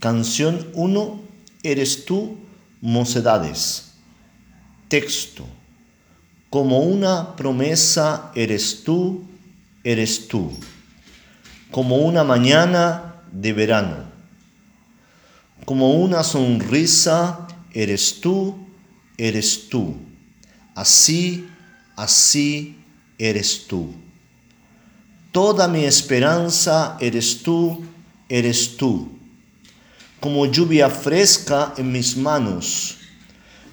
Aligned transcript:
Canción 0.00 0.66
1, 0.72 1.20
Eres 1.62 2.06
tú, 2.06 2.38
mocedades. 2.80 3.92
Texto. 4.88 5.46
Como 6.48 6.80
una 6.80 7.36
promesa 7.36 8.32
eres 8.34 8.82
tú, 8.82 9.22
eres 9.84 10.26
tú. 10.26 10.52
Como 11.70 11.96
una 11.98 12.24
mañana 12.24 13.22
de 13.30 13.52
verano. 13.52 14.10
Como 15.66 15.92
una 15.92 16.24
sonrisa 16.24 17.46
eres 17.74 18.22
tú, 18.22 18.56
eres 19.18 19.68
tú. 19.68 19.96
Así, 20.74 21.46
así 21.94 22.78
eres 23.18 23.66
tú. 23.66 23.92
Toda 25.30 25.68
mi 25.68 25.84
esperanza 25.84 26.96
eres 27.00 27.42
tú, 27.42 27.84
eres 28.30 28.78
tú 28.78 29.19
como 30.20 30.44
lluvia 30.44 30.90
fresca 30.90 31.74
en 31.78 31.90
mis 31.90 32.16
manos, 32.16 32.98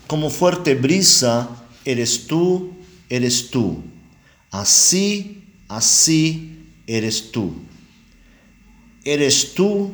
como 0.08 0.30
fuerte 0.30 0.76
brisa, 0.76 1.49
eres 1.84 2.26
tú, 2.26 2.73
eres 3.09 3.52
tú. 3.52 3.84
Así, 4.49 5.44
así 5.67 6.66
eres 6.88 7.31
tú. 7.31 7.53
Eres 9.03 9.53
tú 9.53 9.94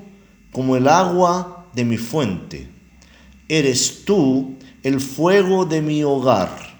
como 0.51 0.75
el 0.75 0.87
agua 0.87 1.67
de 1.73 1.83
mi 1.83 1.97
fuente. 1.97 2.67
Eres 3.49 4.05
tú 4.05 4.55
el 4.83 5.01
fuego 5.01 5.65
de 5.65 5.81
mi 5.81 6.03
hogar. 6.03 6.79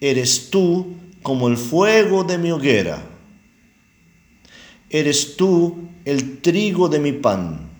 Eres 0.00 0.48
tú 0.50 0.94
como 1.22 1.48
el 1.48 1.56
fuego 1.56 2.22
de 2.22 2.38
mi 2.38 2.52
hoguera. 2.52 3.04
Eres 4.88 5.36
tú 5.36 5.88
el 6.04 6.40
trigo 6.40 6.88
de 6.88 7.00
mi 7.00 7.10
pan 7.10 7.75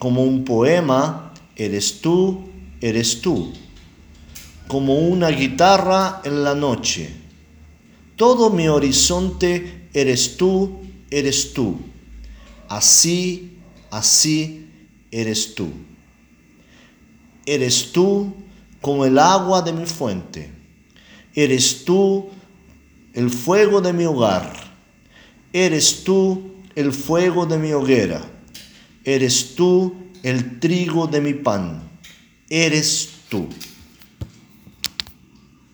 como 0.00 0.24
un 0.24 0.44
poema, 0.46 1.34
eres 1.54 2.00
tú, 2.00 2.48
eres 2.80 3.20
tú. 3.20 3.52
Como 4.66 4.98
una 4.98 5.28
guitarra 5.28 6.22
en 6.24 6.42
la 6.42 6.54
noche. 6.54 7.10
Todo 8.16 8.48
mi 8.48 8.66
horizonte 8.66 9.88
eres 9.92 10.38
tú, 10.38 10.80
eres 11.10 11.52
tú. 11.52 11.76
Así, 12.66 13.58
así 13.90 14.70
eres 15.10 15.54
tú. 15.54 15.68
Eres 17.44 17.92
tú 17.92 18.32
como 18.80 19.04
el 19.04 19.18
agua 19.18 19.60
de 19.60 19.74
mi 19.74 19.84
fuente. 19.84 20.50
Eres 21.34 21.84
tú 21.84 22.30
el 23.12 23.28
fuego 23.28 23.82
de 23.82 23.92
mi 23.92 24.06
hogar. 24.06 24.50
Eres 25.52 26.04
tú 26.04 26.54
el 26.74 26.90
fuego 26.94 27.44
de 27.44 27.58
mi 27.58 27.72
hoguera 27.74 28.39
Eres 29.04 29.54
tú 29.54 29.94
el 30.22 30.60
trigo 30.60 31.06
de 31.06 31.20
mi 31.20 31.34
pan. 31.34 31.88
Eres 32.48 33.10
tú. 33.28 33.48